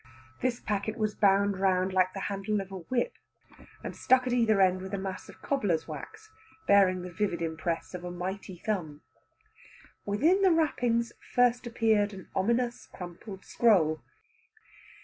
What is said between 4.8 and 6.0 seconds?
with a mass of cobbler's